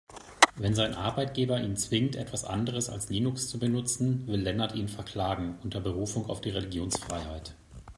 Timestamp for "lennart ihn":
4.39-4.87